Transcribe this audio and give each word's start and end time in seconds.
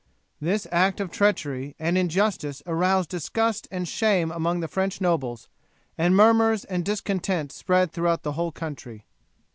This 0.39 0.65
act 0.71 0.99
of 0.99 1.11
treachery 1.11 1.75
and 1.77 1.95
injustice 1.95 2.63
aroused 2.65 3.09
disgust 3.11 3.67
and 3.69 3.87
shame 3.87 4.31
among 4.31 4.59
the 4.59 4.67
French 4.67 4.99
nobles, 4.99 5.47
and 5.95 6.15
murmurs 6.15 6.65
and 6.65 6.83
discontent 6.83 7.51
spread 7.51 7.91
throughout 7.91 8.23
the 8.23 8.31
whole 8.31 8.51
country. 8.51 9.05